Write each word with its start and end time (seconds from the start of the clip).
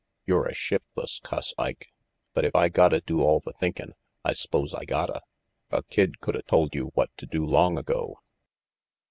You're 0.25 0.47
a 0.47 0.53
shiftless 0.55 1.19
cuss, 1.19 1.53
Ike, 1.59 1.93
but 2.33 2.43
if 2.43 2.55
I 2.55 2.69
gotta 2.69 3.01
do 3.01 3.21
all 3.21 3.39
the 3.39 3.53
thinkin', 3.53 3.93
I 4.25 4.33
s'pose 4.33 4.73
I 4.73 4.83
gotta. 4.83 5.21
A 5.69 5.83
kid 5.83 6.19
coulda 6.19 6.41
told 6.41 6.73
you 6.73 6.85
what 6.95 7.15
to 7.17 7.27
do 7.27 7.45
long 7.45 7.77
ago." 7.77 8.17